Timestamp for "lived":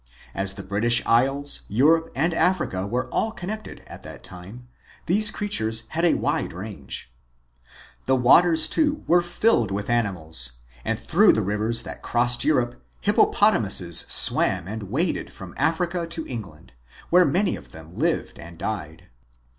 17.95-18.39